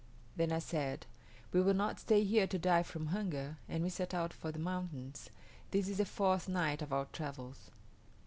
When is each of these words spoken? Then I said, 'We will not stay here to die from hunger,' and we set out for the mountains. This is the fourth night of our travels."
Then 0.35 0.51
I 0.51 0.57
said, 0.57 1.05
'We 1.53 1.61
will 1.61 1.73
not 1.75 1.99
stay 1.99 2.23
here 2.23 2.47
to 2.47 2.57
die 2.57 2.81
from 2.81 3.05
hunger,' 3.13 3.57
and 3.69 3.83
we 3.83 3.89
set 3.91 4.15
out 4.15 4.33
for 4.33 4.51
the 4.51 4.57
mountains. 4.57 5.29
This 5.69 5.87
is 5.87 5.97
the 5.99 6.05
fourth 6.05 6.47
night 6.49 6.81
of 6.81 6.91
our 6.91 7.05
travels." 7.13 7.69